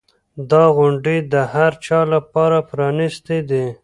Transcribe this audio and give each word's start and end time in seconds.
دا 0.51 0.63
غونډې 0.75 1.17
د 1.33 1.35
هر 1.53 1.71
چا 1.85 1.99
لپاره 2.13 2.57
پرانیستې 2.69 3.37
دي. 3.49 3.65